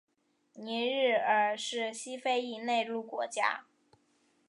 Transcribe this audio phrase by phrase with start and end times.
[0.55, 3.65] 尼日尔是西非一内陆国家。